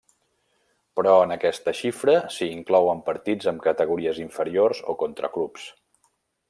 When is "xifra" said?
1.81-2.15